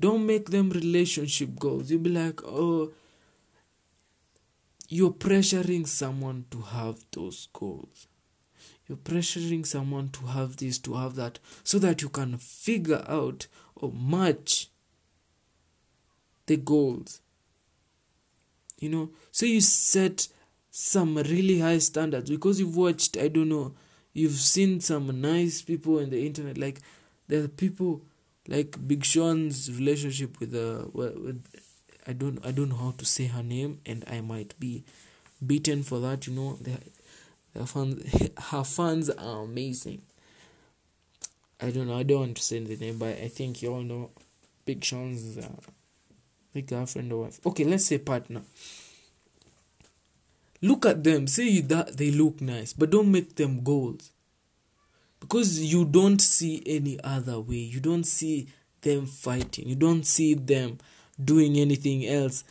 Don't 0.00 0.26
make 0.26 0.50
them 0.50 0.70
relationship 0.70 1.58
goals. 1.58 1.90
You'll 1.90 2.00
be 2.00 2.10
like, 2.10 2.42
oh, 2.42 2.90
you're 4.88 5.12
pressuring 5.12 5.86
someone 5.86 6.46
to 6.50 6.62
have 6.62 7.04
those 7.12 7.48
goals. 7.52 8.08
You're 8.88 8.98
pressuring 8.98 9.64
someone 9.64 10.08
to 10.08 10.26
have 10.26 10.56
this, 10.56 10.78
to 10.78 10.94
have 10.94 11.14
that, 11.16 11.38
so 11.62 11.78
that 11.78 12.02
you 12.02 12.08
can 12.08 12.38
figure 12.38 13.04
out 13.06 13.46
or 13.76 13.92
match 13.92 14.68
the 16.46 16.56
goals. 16.56 17.20
You 18.78 18.88
know, 18.88 19.10
so 19.30 19.46
you 19.46 19.60
set 19.60 20.28
some 20.70 21.16
really 21.16 21.60
high 21.60 21.78
standards 21.78 22.30
because 22.30 22.58
you've 22.58 22.76
watched, 22.76 23.18
I 23.18 23.28
don't 23.28 23.50
know, 23.50 23.74
you've 24.12 24.32
seen 24.32 24.80
some 24.80 25.20
nice 25.20 25.62
people 25.62 25.98
in 25.98 26.10
the 26.10 26.26
internet. 26.26 26.56
Like, 26.56 26.80
there 27.28 27.44
are 27.44 27.48
people 27.48 28.02
like 28.50 28.76
Big 28.86 29.04
Sean's 29.04 29.70
relationship 29.70 30.38
with, 30.40 30.54
uh, 30.54 30.88
with 30.92 31.42
I 32.06 32.12
don't 32.12 32.44
I 32.44 32.50
don't 32.50 32.68
know 32.68 32.76
how 32.76 32.94
to 32.98 33.04
say 33.04 33.26
her 33.26 33.42
name, 33.42 33.80
and 33.86 34.04
I 34.10 34.20
might 34.20 34.58
be 34.58 34.84
beaten 35.46 35.82
for 35.84 36.00
that. 36.00 36.26
You 36.26 36.34
know, 36.34 36.58
the, 36.60 36.72
her 37.58 37.66
fans, 37.66 38.30
her 38.50 38.64
fans 38.64 39.08
are 39.08 39.44
amazing. 39.44 40.02
I 41.60 41.70
don't 41.70 41.86
know. 41.86 41.96
I 41.96 42.02
don't 42.02 42.20
want 42.20 42.36
to 42.38 42.42
say 42.42 42.58
the 42.58 42.76
name, 42.76 42.98
but 42.98 43.16
I 43.18 43.28
think 43.28 43.62
you 43.62 43.72
all 43.72 43.82
know 43.82 44.10
Big 44.64 44.84
Sean's 44.84 45.38
uh, 45.38 45.48
the 46.52 46.62
girlfriend 46.62 47.12
or 47.12 47.22
wife. 47.22 47.40
Okay, 47.46 47.64
let's 47.64 47.86
say 47.86 47.98
partner. 47.98 48.42
Look 50.60 50.84
at 50.86 51.04
them. 51.04 51.26
Say 51.28 51.60
that 51.60 51.96
they 51.96 52.10
look 52.10 52.40
nice, 52.40 52.72
but 52.72 52.90
don't 52.90 53.12
make 53.12 53.36
them 53.36 53.62
goals. 53.62 54.10
Because 55.20 55.60
you 55.60 55.84
don't 55.84 56.20
see 56.20 56.62
any 56.66 56.98
other 57.04 57.38
way. 57.38 57.56
You 57.56 57.80
don't 57.80 58.04
see 58.04 58.48
them 58.80 59.06
fighting. 59.06 59.68
You 59.68 59.76
don't 59.76 60.04
see 60.04 60.34
them 60.34 60.78
doing 61.22 61.56
anything 61.56 62.06
else 62.06 62.44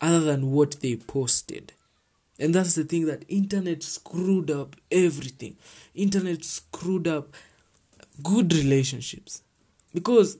other 0.00 0.20
than 0.20 0.50
what 0.50 0.80
they 0.80 0.96
posted. 0.96 1.72
And 2.38 2.54
that's 2.54 2.74
the 2.74 2.84
thing 2.84 3.06
that 3.06 3.24
internet 3.28 3.82
screwed 3.82 4.50
up 4.50 4.76
everything. 4.90 5.56
Internet 5.94 6.44
screwed 6.44 7.06
up 7.06 7.34
good 8.22 8.52
relationships. 8.52 9.42
Because 9.92 10.38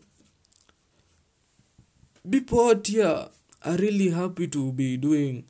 people 2.28 2.68
out 2.68 2.86
here 2.86 3.28
are 3.64 3.76
really 3.76 4.10
happy 4.10 4.48
to 4.48 4.72
be 4.72 4.96
doing 4.96 5.44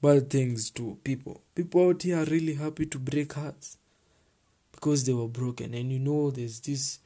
bad 0.00 0.30
things 0.30 0.70
to 0.70 0.98
people. 1.02 1.42
People 1.54 1.88
out 1.88 2.02
here 2.02 2.18
are 2.18 2.26
really 2.26 2.54
happy 2.54 2.86
to 2.86 2.98
break 2.98 3.32
hearts 3.32 3.76
because 4.80 5.04
they 5.04 5.12
were 5.12 5.28
broken. 5.28 5.74
And 5.74 5.92
you 5.92 5.98
know, 5.98 6.30
there's 6.30 6.60
this 6.60 7.00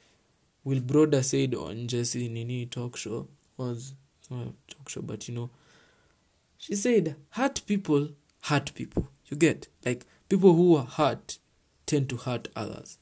Will 0.63 0.81
Broder 0.81 1.23
said 1.23 1.55
on 1.55 1.89
Jesse 1.89 2.29
Nini 2.29 2.67
talk 2.67 2.97
show 2.97 3.29
was 3.57 3.95
not 4.31 4.47
a 4.47 4.73
talk 4.73 4.89
show, 4.89 5.03
but 5.03 5.29
you 5.29 5.35
know, 5.35 5.51
she 6.57 6.77
said, 6.77 7.17
hurt 7.31 7.63
people 7.67 8.11
hurt 8.45 8.75
people. 8.75 9.09
You 9.27 9.37
get 9.37 9.69
like 9.85 10.07
people 10.29 10.55
who 10.55 10.77
are 10.77 10.85
hurt 10.85 11.39
tend 11.87 12.09
to 12.11 12.17
hurt 12.17 12.49
others. 12.55 12.99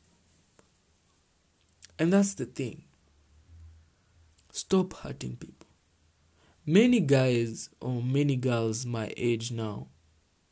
And 1.99 2.13
that's 2.13 2.35
the 2.35 2.47
thing. 2.47 2.83
Stop 4.53 4.95
hurting 4.95 5.37
people. 5.37 5.67
Many 6.65 7.01
guys 7.01 7.71
or 7.81 8.03
many 8.03 8.37
girls 8.37 8.87
my 8.87 9.13
age 9.17 9.51
now 9.51 9.89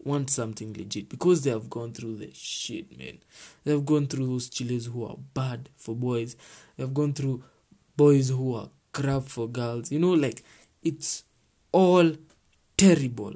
want 0.04 0.30
something 0.30 0.73
legit 0.75 1.09
because 1.09 1.42
they 1.42 1.50
have 1.50 1.69
gone 1.69 1.92
through 1.92 2.16
the 2.16 2.30
shit, 2.33 2.97
man. 2.99 3.19
They 3.64 3.73
have 3.73 3.85
gone 3.85 4.07
through 4.07 4.26
those 4.26 4.49
chillers 4.49 4.87
who 4.87 5.04
are 5.04 5.16
bad 5.35 5.69
for 5.76 5.95
boys. 5.95 6.37
They 6.76 6.83
have 6.83 6.95
gone 6.95 7.12
through 7.12 7.42
boys 7.97 8.30
who 8.30 8.54
are 8.54 8.71
crap 8.92 9.25
for 9.25 9.49
girls. 9.49 9.92
You 9.92 9.99
know, 9.99 10.12
like 10.12 10.42
it's 10.83 11.25
all 11.73 12.12
terrible. 12.76 13.35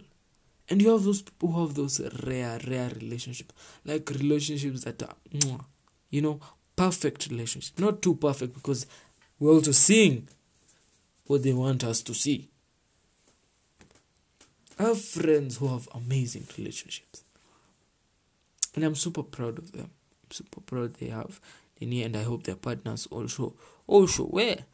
And 0.68 0.80
you 0.80 0.90
have 0.90 1.04
those 1.04 1.20
people 1.22 1.52
who 1.52 1.66
have 1.66 1.74
those 1.74 2.00
rare, 2.24 2.58
rare 2.66 2.90
relationships, 3.00 3.54
like 3.84 4.08
relationships 4.10 4.84
that 4.84 5.02
are, 5.02 5.14
you 6.10 6.22
know, 6.22 6.40
perfect 6.74 7.28
relationships. 7.30 7.78
Not 7.78 8.00
too 8.00 8.14
perfect 8.14 8.54
because 8.54 8.86
we're 9.38 9.52
also 9.52 9.72
seeing 9.72 10.28
what 11.26 11.42
they 11.42 11.52
want 11.52 11.84
us 11.84 12.02
to 12.02 12.14
see. 12.14 12.48
I 14.78 14.84
have 14.84 15.00
friends 15.00 15.58
who 15.58 15.68
have 15.68 15.88
amazing 15.94 16.46
relationships. 16.58 17.22
And 18.74 18.84
I'm 18.84 18.96
super 18.96 19.22
proud 19.22 19.58
of 19.58 19.72
them. 19.72 19.90
I'm 20.24 20.30
super 20.30 20.60
proud 20.60 20.94
they 20.94 21.08
have 21.08 21.40
Nini 21.80 22.02
and 22.02 22.16
I 22.16 22.22
hope 22.22 22.44
their 22.44 22.56
partners 22.56 23.06
also 23.10 23.54
also 23.86 24.24
where 24.24 24.64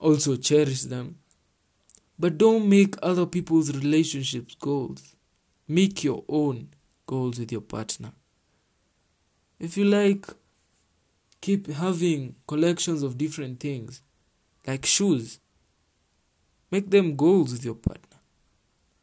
also 0.00 0.36
cherish 0.36 0.82
them. 0.82 1.18
But 2.18 2.38
don't 2.38 2.68
make 2.68 2.96
other 3.02 3.26
people's 3.26 3.74
relationships 3.74 4.54
goals. 4.54 5.14
Make 5.68 6.02
your 6.02 6.24
own 6.28 6.68
goals 7.06 7.38
with 7.38 7.52
your 7.52 7.60
partner. 7.60 8.12
If 9.60 9.76
you 9.76 9.84
like 9.84 10.26
keep 11.40 11.68
having 11.68 12.34
collections 12.48 13.02
of 13.02 13.18
different 13.18 13.60
things 13.60 14.02
like 14.66 14.84
shoes, 14.84 15.38
make 16.70 16.90
them 16.90 17.14
goals 17.16 17.52
with 17.52 17.64
your 17.64 17.74
partner. 17.74 18.15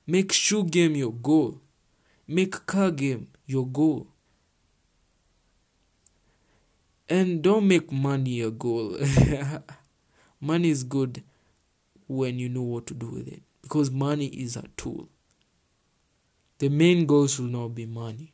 Make 0.05 0.33
shoe 0.33 0.65
game 0.65 0.95
your 0.95 1.13
goal. 1.13 1.61
Make 2.27 2.65
car 2.65 2.91
game 2.91 3.27
your 3.45 3.65
goal. 3.65 4.07
And 7.07 7.41
don't 7.41 7.67
make 7.67 7.91
money 7.91 8.31
your 8.31 8.51
goal. 8.51 8.97
money 10.41 10.69
is 10.69 10.83
good 10.83 11.23
when 12.07 12.37
you 12.39 12.49
know 12.49 12.61
what 12.63 12.87
to 12.87 12.93
do 12.93 13.07
with 13.11 13.27
it 13.27 13.41
because 13.61 13.91
money 13.91 14.27
is 14.27 14.57
a 14.57 14.63
tool. 14.75 15.07
The 16.59 16.69
main 16.69 17.05
goal 17.05 17.27
should 17.27 17.51
not 17.51 17.69
be 17.75 17.85
money. 17.85 18.33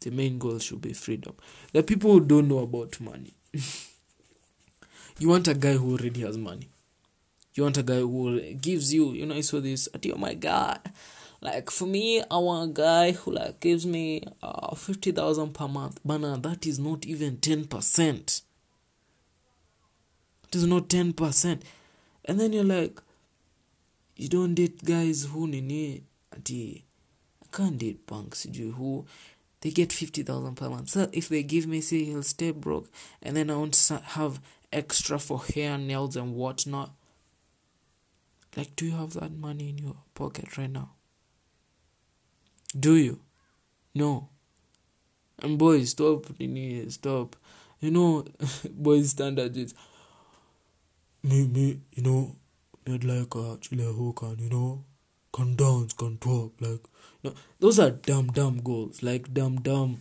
The 0.00 0.10
main 0.10 0.38
goal 0.38 0.58
should 0.58 0.82
be 0.82 0.92
freedom. 0.92 1.34
The 1.72 1.82
people 1.82 2.12
who 2.12 2.20
don't 2.20 2.48
know 2.48 2.58
about 2.58 3.00
money. 3.00 3.34
you 5.18 5.28
want 5.28 5.48
a 5.48 5.54
guy 5.54 5.72
who 5.74 5.92
already 5.92 6.20
has 6.22 6.36
money 6.36 6.68
you 7.54 7.62
want 7.62 7.78
a 7.78 7.82
guy 7.82 8.00
who 8.00 8.40
gives 8.54 8.92
you 8.92 9.12
you 9.12 9.26
know 9.26 9.34
I 9.34 9.40
saw 9.40 9.60
this 9.60 9.88
oh 9.94 10.16
my 10.16 10.34
god. 10.34 10.80
Like 11.40 11.70
for 11.70 11.86
me 11.86 12.22
i 12.30 12.38
want 12.38 12.70
a 12.70 12.72
guy 12.72 13.12
who 13.12 13.32
like 13.32 13.60
gives 13.60 13.84
me 13.86 14.22
uh 14.42 14.74
50000 14.74 15.52
per 15.54 15.68
month. 15.68 16.00
But 16.04 16.18
now 16.18 16.36
that 16.36 16.66
is 16.66 16.78
not 16.78 17.04
even 17.06 17.36
10% 17.36 18.42
it 20.48 20.56
is 20.56 20.66
not 20.66 20.88
10% 20.88 21.60
and 22.24 22.40
then 22.40 22.52
you're 22.52 22.64
like 22.64 23.00
you 24.16 24.28
don't 24.28 24.54
date 24.54 24.84
guys 24.84 25.26
who 25.32 25.46
nini 25.46 26.02
ati 26.32 26.84
i 27.42 27.46
can't 27.56 27.78
date 27.78 28.06
punks 28.06 28.46
you 28.46 28.72
who 28.72 29.04
they 29.60 29.70
get 29.70 29.92
50000 29.92 30.56
per 30.56 30.68
month. 30.68 30.90
So 30.90 31.08
if 31.12 31.30
they 31.30 31.42
give 31.42 31.66
me 31.66 31.80
say 31.80 32.04
he'll 32.04 32.22
stay 32.22 32.50
broke 32.50 32.88
and 33.22 33.36
then 33.36 33.50
i 33.50 33.54
won't 33.54 33.90
have 34.04 34.40
extra 34.72 35.18
for 35.18 35.42
hair 35.42 35.76
nails 35.78 36.16
and 36.16 36.34
whatnot 36.34 36.92
like, 38.56 38.76
do 38.76 38.86
you 38.86 38.92
have 38.92 39.14
that 39.14 39.32
money 39.32 39.70
in 39.70 39.78
your 39.78 39.96
pocket 40.14 40.56
right 40.56 40.70
now? 40.70 40.90
Do 42.78 42.96
you? 42.96 43.20
No. 43.94 44.28
And 45.40 45.58
boys, 45.58 45.90
stop, 45.90 46.26
stop. 46.88 47.36
You 47.80 47.90
know, 47.90 48.24
boys' 48.70 49.10
standard 49.10 49.56
is 49.56 49.74
me, 51.22 51.46
me, 51.46 51.80
you 51.92 52.02
know, 52.02 52.36
made 52.86 53.04
like 53.04 53.34
uh, 53.34 53.54
a 53.54 53.58
chile 53.60 54.12
can, 54.16 54.38
you 54.38 54.50
know, 54.50 54.84
can 55.32 55.56
dance, 55.56 55.92
can 55.92 56.18
talk, 56.18 56.52
like, 56.60 56.80
no, 57.22 57.32
those 57.58 57.78
are 57.78 57.90
dumb, 57.90 58.28
dumb 58.28 58.60
goals, 58.62 59.02
like 59.02 59.32
dumb, 59.32 59.60
dumb 59.60 60.00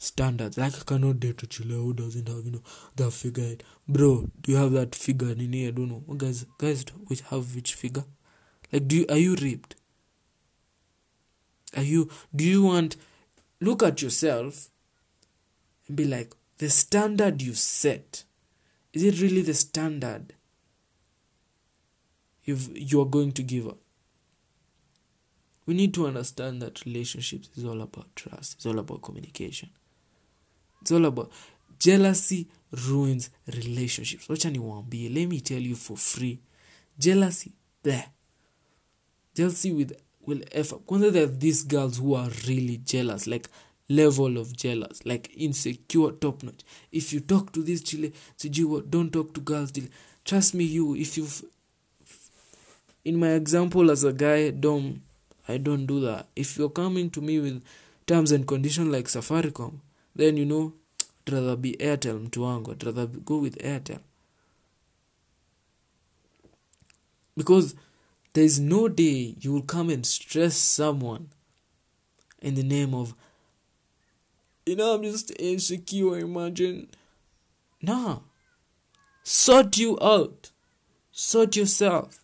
standards. 0.00 0.56
Like, 0.56 0.74
I 0.74 0.82
cannot 0.84 1.20
date 1.20 1.42
a 1.42 1.46
chile 1.46 1.74
who 1.74 1.92
doesn't 1.92 2.26
have, 2.26 2.44
you 2.44 2.52
know, 2.52 2.62
the 2.96 3.10
figure. 3.10 3.56
Bro, 3.86 4.30
do 4.40 4.52
you 4.52 4.58
have 4.58 4.72
that 4.72 4.94
figure? 4.94 5.34
Nini, 5.34 5.68
I 5.68 5.70
don't 5.70 5.88
know. 5.88 6.02
What 6.06 6.18
guys, 6.18 6.46
guys, 6.58 6.84
which 7.06 7.20
have 7.22 7.54
which 7.54 7.74
figure? 7.74 8.04
Like, 8.72 8.88
do 8.88 8.96
you, 8.96 9.06
are 9.10 9.18
you 9.18 9.36
ripped? 9.36 9.76
Are 11.76 11.82
you, 11.82 12.08
do 12.34 12.44
you 12.44 12.62
want, 12.64 12.96
look 13.60 13.82
at 13.82 14.02
yourself 14.02 14.68
and 15.86 15.96
be 15.96 16.04
like, 16.04 16.34
the 16.58 16.70
standard 16.70 17.42
you 17.42 17.54
set, 17.54 18.24
is 18.92 19.04
it 19.04 19.20
really 19.20 19.42
the 19.42 19.54
standard 19.54 20.32
you've, 22.42 22.70
you're 22.74 23.06
going 23.06 23.32
to 23.32 23.42
give 23.42 23.68
up? 23.68 23.78
We 25.66 25.74
need 25.74 25.94
to 25.94 26.06
understand 26.06 26.60
that 26.62 26.84
relationships 26.84 27.50
is 27.56 27.64
all 27.64 27.80
about 27.82 28.16
trust, 28.16 28.54
it's 28.54 28.66
all 28.66 28.78
about 28.78 29.02
communication. 29.02 29.70
It's 30.82 30.92
all 30.92 31.04
about 31.04 31.30
jealousy 31.78 32.46
ruins 32.88 33.30
relationships. 33.46 34.28
Wacha 34.28 34.50
niwaambie, 34.50 35.14
let 35.14 35.28
me 35.28 35.40
tell 35.40 35.60
you 35.60 35.76
for 35.76 35.96
free. 35.96 36.38
Jealousy, 36.98 37.52
there. 37.82 38.06
Jealousy 39.34 39.72
with 39.72 39.92
will 40.26 40.42
ever. 40.52 40.76
Kwanza 40.76 41.12
there 41.12 41.26
these 41.26 41.62
girls 41.62 41.98
who 41.98 42.14
are 42.14 42.30
really 42.46 42.76
jealous, 42.78 43.26
like 43.26 43.48
level 43.88 44.38
of 44.38 44.56
jealous, 44.56 45.04
like 45.04 45.30
insecure, 45.36 46.12
top 46.12 46.42
notch. 46.42 46.62
If 46.92 47.12
you 47.12 47.20
talk 47.20 47.52
to 47.52 47.62
this 47.62 47.82
chile, 47.82 48.12
sijui 48.36 48.64
what, 48.64 48.90
don't 48.90 49.12
talk 49.12 49.34
to 49.34 49.40
girls. 49.40 49.72
Chile. 49.72 49.88
Trust 50.24 50.54
me, 50.54 50.64
you. 50.64 50.94
If 50.94 51.16
you, 51.16 51.26
in 53.04 53.16
my 53.16 53.30
example 53.30 53.90
as 53.90 54.04
a 54.04 54.12
guy, 54.12 54.50
dom, 54.50 55.02
I 55.48 55.56
don't 55.56 55.86
do 55.86 56.00
that. 56.02 56.26
If 56.36 56.56
you're 56.58 56.70
coming 56.70 57.10
to 57.10 57.20
me 57.20 57.40
with 57.40 57.62
terms 58.06 58.30
and 58.32 58.46
conditions 58.46 58.88
like 58.88 59.06
Safaricom, 59.06 59.80
then 60.20 60.36
you 60.36 60.44
know, 60.44 60.72
rather 61.30 61.56
be 61.56 61.76
Airtel 61.78 62.18
mtu 62.18 62.42
wangu. 62.42 62.76
Rather 62.84 63.06
go 63.06 63.38
with 63.38 63.56
Airtel. 63.58 64.00
Because 67.36 67.74
there 68.32 68.44
is 68.44 68.60
no 68.60 68.88
day 68.88 69.34
you 69.40 69.52
will 69.52 69.62
come 69.62 69.90
and 69.90 70.04
stress 70.06 70.56
someone 70.56 71.28
in 72.42 72.54
the 72.54 72.62
name 72.62 72.94
of, 72.94 73.14
you 74.66 74.76
know, 74.76 74.94
I'm 74.94 75.02
just 75.02 75.32
insecure, 75.38 76.18
imagine. 76.18 76.88
Nah. 77.82 78.18
Sort 79.22 79.78
you 79.78 79.98
out. 80.00 80.50
Sort 81.12 81.56
yourself. 81.56 82.20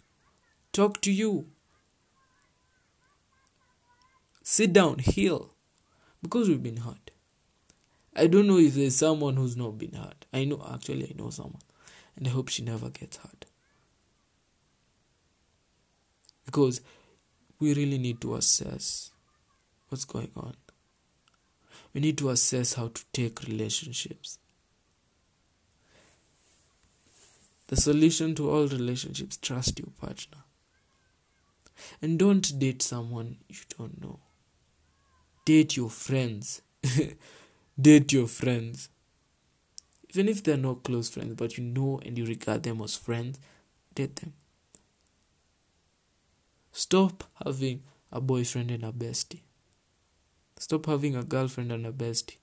Talk 0.72 1.00
to 1.02 1.12
you. 1.12 1.46
Sit 4.42 4.72
down, 4.72 4.98
heal. 4.98 5.54
Because 6.22 6.48
we've 6.48 6.62
been 6.62 6.78
hurt. 6.78 7.05
I 8.16 8.26
don't 8.26 8.46
know 8.46 8.58
if 8.58 8.74
there's 8.74 8.96
someone 8.96 9.36
who's 9.36 9.56
not 9.56 9.76
been 9.76 9.92
hurt. 9.92 10.24
I 10.32 10.44
know, 10.44 10.66
actually, 10.72 11.04
I 11.04 11.22
know 11.22 11.28
someone. 11.28 11.60
And 12.16 12.26
I 12.26 12.30
hope 12.30 12.48
she 12.48 12.62
never 12.62 12.88
gets 12.88 13.18
hurt. 13.18 13.44
Because 16.46 16.80
we 17.60 17.74
really 17.74 17.98
need 17.98 18.22
to 18.22 18.36
assess 18.36 19.10
what's 19.88 20.06
going 20.06 20.30
on. 20.34 20.54
We 21.92 22.00
need 22.00 22.16
to 22.18 22.30
assess 22.30 22.74
how 22.74 22.88
to 22.88 23.04
take 23.12 23.42
relationships. 23.42 24.38
The 27.68 27.76
solution 27.76 28.34
to 28.36 28.50
all 28.50 28.66
relationships 28.66 29.36
trust 29.36 29.78
your 29.78 29.88
partner. 30.00 30.38
And 32.00 32.18
don't 32.18 32.58
date 32.58 32.80
someone 32.80 33.38
you 33.48 33.56
don't 33.76 34.00
know. 34.00 34.20
Date 35.44 35.76
your 35.76 35.90
friends. 35.90 36.62
date 37.80 38.12
your 38.12 38.26
friends. 38.26 38.88
Even 40.10 40.28
if 40.28 40.42
they're 40.42 40.56
not 40.56 40.82
close 40.82 41.08
friends, 41.10 41.34
but 41.34 41.58
you 41.58 41.64
know 41.64 42.00
and 42.04 42.16
you 42.16 42.24
regard 42.24 42.62
them 42.62 42.80
as 42.80 42.96
friends, 42.96 43.38
date 43.94 44.16
them. 44.16 44.32
Stop 46.72 47.24
having 47.44 47.82
a 48.12 48.20
boyfriend 48.20 48.70
and 48.70 48.84
a 48.84 48.92
bestie. 48.92 49.40
Stop 50.58 50.86
having 50.86 51.16
a 51.16 51.22
girlfriend 51.22 51.72
and 51.72 51.86
a 51.86 51.92
bestie. 51.92 52.36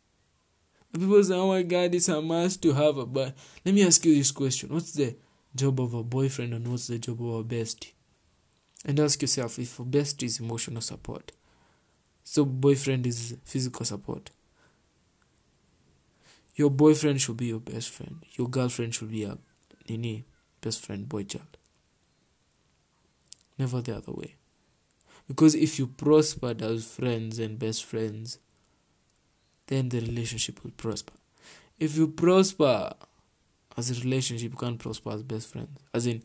People 0.91 1.23
say, 1.23 1.33
oh 1.33 1.47
my 1.47 1.63
god, 1.63 1.95
it's 1.95 2.09
a 2.09 2.21
must 2.21 2.61
to 2.61 2.73
have 2.73 2.97
a 2.97 3.05
but 3.05 3.33
let 3.65 3.73
me 3.73 3.83
ask 3.83 4.05
you 4.05 4.15
this 4.15 4.31
question. 4.31 4.69
What's 4.69 4.91
the 4.91 5.15
job 5.55 5.79
of 5.79 5.93
a 5.95 6.03
boyfriend 6.03 6.53
and 6.53 6.67
what's 6.67 6.87
the 6.87 6.99
job 6.99 7.21
of 7.21 7.33
a 7.39 7.43
bestie? 7.43 7.93
And 8.85 8.99
ask 8.99 9.21
yourself 9.21 9.57
if 9.57 9.79
a 9.79 9.83
bestie 9.83 10.23
is 10.23 10.39
emotional 10.39 10.81
support. 10.81 11.31
So 12.23 12.45
boyfriend 12.45 13.07
is 13.07 13.35
physical 13.43 13.85
support. 13.85 14.29
Your 16.55 16.69
boyfriend 16.69 17.19
should 17.21 17.37
be 17.37 17.47
your 17.47 17.59
best 17.59 17.89
friend. 17.89 18.23
Your 18.33 18.47
girlfriend 18.47 18.93
should 18.93 19.11
be 19.11 19.23
a 19.23 19.37
nini 19.89 20.25
best 20.61 20.85
friend 20.85 21.09
boy 21.09 21.23
child. 21.23 21.57
Never 23.57 23.81
the 23.81 23.97
other 23.97 24.11
way. 24.11 24.35
Because 25.27 25.55
if 25.55 25.79
you 25.79 25.87
prospered 25.87 26.61
as 26.61 26.85
friends 26.85 27.39
and 27.39 27.57
best 27.57 27.85
friends, 27.85 28.39
then 29.67 29.89
the 29.89 29.99
relationship 29.99 30.63
will 30.63 30.71
prosper. 30.71 31.13
If 31.79 31.97
you 31.97 32.07
prosper 32.07 32.93
as 33.77 33.89
a 33.89 34.01
relationship, 34.03 34.51
you 34.51 34.57
can't 34.57 34.79
prosper 34.79 35.11
as 35.11 35.23
best 35.23 35.51
friends. 35.51 35.79
As 35.93 36.05
in, 36.05 36.23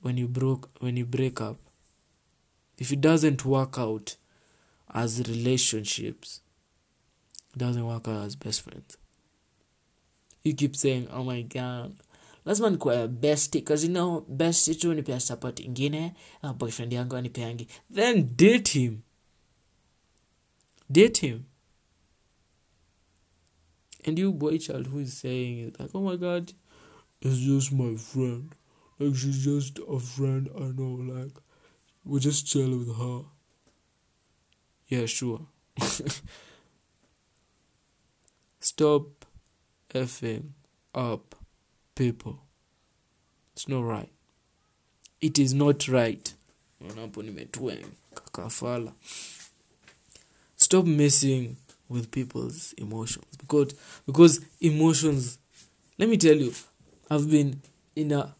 when 0.00 0.16
you 0.16 0.28
broke, 0.28 0.70
when 0.80 0.96
you 0.96 1.04
break 1.04 1.40
up, 1.40 1.58
if 2.78 2.92
it 2.92 3.00
doesn't 3.00 3.44
work 3.44 3.78
out 3.78 4.16
as 4.94 5.18
relationships, 5.28 6.40
it 7.54 7.58
doesn't 7.58 7.86
work 7.86 8.06
out 8.08 8.24
as 8.24 8.36
best 8.36 8.62
friends. 8.62 8.96
You 10.48 10.54
keep 10.54 10.76
saying, 10.76 11.08
"Oh 11.12 11.24
my 11.24 11.42
god." 11.42 11.92
lazima 12.48 12.70
nikuwa 12.70 13.08
best 13.08 13.62
cause 13.62 13.86
you 13.86 13.92
know 13.92 14.20
best 14.20 14.80
tu 14.80 14.94
nipea 14.94 15.20
support 15.20 15.60
ingine 15.60 16.12
uh, 16.42 16.52
boyfriend 16.52 16.92
yangu 16.92 17.16
anipeangi. 17.16 17.68
Then 17.94 18.36
date 18.36 18.70
him 18.80 18.98
date 20.90 21.26
him 21.26 21.42
and 24.06 24.18
you 24.18 24.32
boy 24.32 24.58
child 24.58 24.86
who 24.86 25.00
is 25.00 25.20
saying 25.20 25.68
it 25.68 25.80
like 25.80 25.98
oh 25.98 26.02
my 26.10 26.16
god 26.16 26.52
it's 27.20 27.36
just 27.38 27.72
my 27.72 27.96
friend. 27.96 28.54
Like 28.98 29.16
she's 29.16 29.44
just 29.44 29.78
a 29.78 29.98
friend 30.00 30.48
i 30.56 30.72
know 30.72 30.94
like 31.14 31.36
we 32.04 32.20
just 32.20 32.46
chill 32.46 32.78
with 32.78 32.96
her. 32.96 33.24
Yeah 34.88 35.06
sure. 35.06 35.40
Stop 38.60 39.17
effing 39.94 40.50
up 40.94 41.34
people. 41.94 42.40
It's 43.52 43.68
not 43.68 43.82
right. 43.84 44.08
It 45.20 45.38
is 45.38 45.52
not 45.54 45.88
right. 45.88 46.32
Stop 50.56 50.84
messing 50.84 51.56
with 51.88 52.10
people's 52.10 52.72
emotions. 52.74 53.24
Because 53.38 53.74
because 54.06 54.40
emotions 54.60 55.38
let 55.96 56.08
me 56.08 56.16
tell 56.16 56.36
you 56.36 56.52
i've 57.10 57.28
been 57.30 57.60
in 57.96 58.12
a 58.12 58.34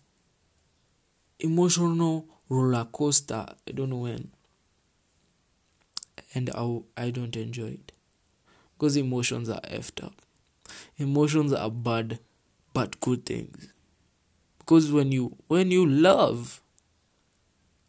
emotional 1.41 2.27
roller 2.49 2.85
coaster. 2.91 3.47
I 3.67 3.73
don't 3.73 3.91
know 3.91 3.99
when. 3.99 4.31
And 6.35 6.51
I, 6.51 6.81
I 6.97 7.11
don't 7.11 7.35
enjoy 7.37 7.69
it. 7.69 7.93
Because 8.77 8.97
emotions 8.97 9.49
are 9.49 9.61
effed 9.63 10.05
up 10.05 10.15
emotions 10.99 11.53
are 11.53 11.71
bad 11.71 12.19
but 12.73 13.01
good 13.01 13.25
things. 13.27 13.69
Because 14.59 14.93
when 14.93 15.13
you 15.13 15.37
when 15.49 15.71
you 15.71 15.87
love 15.87 16.61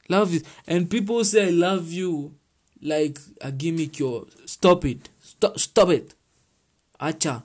love 0.08 0.34
is 0.34 0.44
and 0.66 0.90
people 0.90 1.24
say 1.24 1.48
i 1.48 1.50
love 1.52 1.92
you 1.92 2.34
like 2.82 3.20
a 3.42 3.52
gimmick 3.52 4.00
your 4.00 4.26
stop 4.46 4.84
it 4.86 5.10
stop, 5.22 5.60
stop 5.60 5.90
it. 5.90 6.14
Acha. 7.00 7.44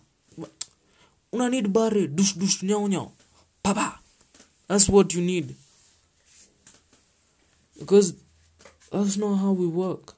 Una 1.32 1.48
need 1.50 1.72
bare 1.72 2.06
dush 2.08 2.34
dush 2.34 2.62
nyao 2.62 2.88
nyao 2.88 3.10
papa. 3.62 4.00
That's 4.68 4.88
what 4.88 5.14
you 5.14 5.20
need. 5.22 5.54
Because 7.78 8.14
that's 8.90 9.16
not 9.16 9.36
how 9.36 9.52
we 9.52 9.66
work. 9.66 10.14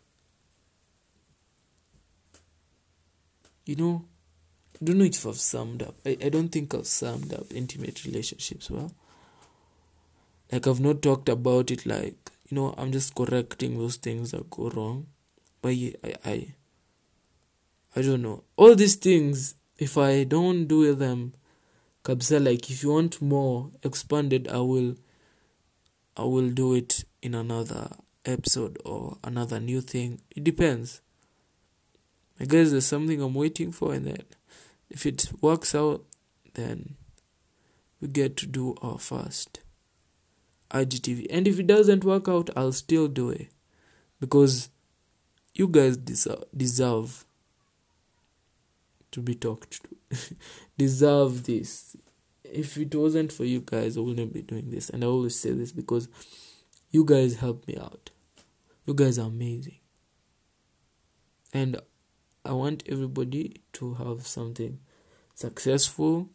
You 3.65 3.77
know 3.77 4.05
I 4.81 4.85
don't 4.85 4.99
know 4.99 5.05
if 5.05 5.27
I've 5.27 5.39
summed 5.39 5.83
up. 5.83 5.95
I, 6.05 6.19
I 6.23 6.29
don't 6.29 6.51
think 6.51 6.75
I've 6.75 6.87
summed 6.87 7.33
up 7.33 7.47
intimate 7.55 8.05
relationships 8.05 8.71
well. 8.71 8.93
Like 10.53 10.67
I've 10.67 10.81
not 10.81 11.01
talked 11.03 11.29
about 11.29 11.71
it 11.71 11.87
like, 11.87 12.31
you 12.49 12.57
know, 12.57 12.75
I'm 12.77 12.93
just 12.93 13.15
correcting 13.15 13.79
those 13.79 13.97
things 13.97 14.33
that 14.33 14.51
go 14.51 14.69
wrong. 14.69 15.07
I, 15.65 15.95
I, 16.05 16.15
I, 16.25 16.55
I 17.97 18.03
don't 18.03 18.23
know. 18.23 18.45
All 18.57 18.75
these 18.75 18.97
things, 18.97 19.55
if 19.79 19.97
I 19.97 20.25
don't 20.25 20.67
do 20.67 20.95
them, 20.95 21.33
kabisa, 22.05 22.39
like 22.39 22.71
if 22.71 22.83
you 22.83 22.91
want 22.91 23.21
more 23.23 23.71
expanded, 23.83 24.47
I 24.49 24.59
will, 24.59 24.97
I 26.17 26.25
will 26.25 26.51
do 26.51 26.75
it 26.75 27.05
in 27.23 27.35
another 27.35 27.89
episode 28.27 28.79
or 28.85 29.17
another 29.25 29.59
new 29.59 29.81
thing. 29.81 30.21
It 30.31 30.45
depends. 30.45 31.01
I 32.39 32.45
guess 32.45 32.71
there's 32.71 32.87
something 32.87 33.21
I'm 33.23 33.35
waiting 33.35 33.73
for, 33.73 33.95
and 33.95 34.07
then 34.07 34.23
if 34.89 35.07
it 35.07 35.31
works 35.41 35.75
out, 35.75 36.05
then 36.55 36.97
we 38.01 38.09
get 38.09 38.37
to 38.39 38.47
do 38.47 38.75
our 38.83 38.99
first 38.99 39.61
IGTV. 40.71 41.27
And 41.31 41.47
if 41.47 41.59
it 41.59 41.67
doesn't 41.67 42.05
work 42.05 42.29
out, 42.29 42.51
I'll 42.57 42.73
still 42.73 43.09
do 43.09 43.31
it 43.31 43.49
because 44.21 44.71
you 45.55 45.69
guys 45.69 45.97
deserve, 45.97 46.45
deserve 46.57 47.25
to 49.13 49.21
be 49.21 49.35
talked 49.35 49.83
to, 49.83 50.37
deserve 50.79 51.45
this. 51.45 51.97
If 52.45 52.77
it 52.77 52.95
wasn't 52.95 53.33
for 53.33 53.45
you 53.45 53.63
guys, 53.65 53.97
I 53.97 54.01
wouldn't 54.01 54.33
be 54.33 54.43
doing 54.43 54.71
this. 54.71 54.91
And 54.91 55.03
I 55.03 55.07
always 55.07 55.39
say 55.39 55.53
this 55.53 55.73
because 55.73 56.09
you 56.91 57.05
guys 57.05 57.37
help 57.37 57.67
me 57.67 57.77
out. 57.77 58.11
You 58.85 58.95
guys 58.95 59.19
are 59.19 59.27
amazing. 59.27 59.79
And 61.53 61.81
I 62.47 62.53
want 62.53 62.85
everybody 62.89 63.57
to 63.73 63.95
have 63.95 64.25
something 64.25 64.79
successful 65.35 66.29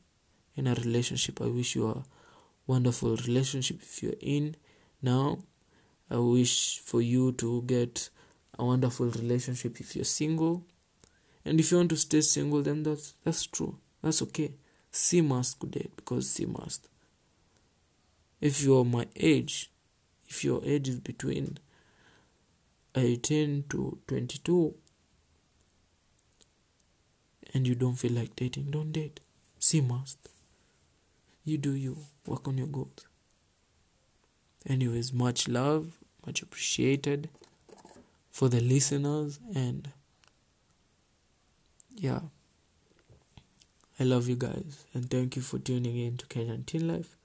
in 0.58 0.68
a 0.68 0.74
relationship. 0.74 1.40
I 1.40 1.46
wish 1.46 1.74
you 1.74 1.88
a 1.88 2.04
wonderful 2.68 3.16
relationship 3.16 3.82
if 3.82 4.04
you're 4.04 4.20
in 4.20 4.58
now. 5.02 5.40
I 6.10 6.18
wish 6.18 6.80
for 6.80 7.02
you 7.02 7.32
to 7.34 7.62
get 7.62 8.10
a 8.60 8.66
wonderful 8.66 9.06
relationship 9.06 9.80
if 9.80 9.96
you're 9.96 10.04
single. 10.04 10.66
And 11.46 11.62
if 11.62 11.72
you 11.72 11.78
want 11.78 11.92
to 11.92 11.98
stay 11.98 12.20
single, 12.20 12.62
then 12.62 12.84
that's 12.84 13.14
that's 13.24 13.46
true. 13.46 13.78
That's 14.04 14.22
okay. 14.24 14.56
C 14.92 15.22
must 15.22 15.60
go 15.60 15.70
date 15.70 15.96
because 15.96 16.30
C 16.30 16.46
must. 16.46 16.90
If 18.42 18.62
you're 18.62 18.84
my 18.84 19.08
age, 19.16 19.72
if 20.28 20.44
your 20.44 20.62
age 20.66 20.90
is 20.90 21.00
between 21.00 21.60
18 22.96 23.64
to 23.70 24.00
22 24.08 24.76
and 27.54 27.68
you 27.68 27.76
don't 27.76 27.96
feel 27.96 28.14
like 28.14 28.36
dating, 28.36 28.72
don't 28.72 28.92
date. 28.92 29.20
C 29.60 29.82
must. 29.82 30.18
You 31.44 31.58
do 31.58 31.72
you. 31.72 31.98
Work 32.26 32.48
on 32.48 32.58
your 32.58 32.68
goals. 32.68 33.08
Anyways, 34.68 35.12
much 35.12 35.48
love, 35.48 35.98
much 36.26 36.42
appreciated 36.42 37.30
for 38.32 38.48
the 38.48 38.62
listeners, 38.62 39.40
and 39.56 39.90
yeah, 41.96 42.20
I 44.00 44.04
love 44.04 44.30
you 44.30 44.36
guys, 44.36 44.86
and 44.94 45.10
thank 45.10 45.36
you 45.36 45.42
for 45.42 45.60
tuning 45.60 45.98
in 45.98 46.18
to 46.18 46.26
Kenyan 46.28 46.66
Teen 46.66 46.88
Life. 46.88 47.18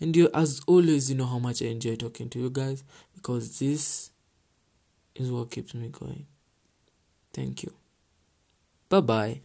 And 0.00 0.16
you, 0.16 0.28
as 0.34 0.60
always, 0.66 1.10
you 1.10 1.16
know 1.16 1.26
how 1.26 1.38
much 1.38 1.62
I 1.62 1.66
enjoy 1.66 1.96
talking 1.96 2.28
to 2.30 2.38
you 2.38 2.50
guys 2.50 2.82
because 3.14 3.58
this 3.58 4.10
is 5.14 5.30
what 5.30 5.50
keeps 5.50 5.74
me 5.74 5.88
going. 5.88 6.26
Thank 7.32 7.62
you. 7.62 7.72
Bye 8.88 9.00
bye. 9.00 9.40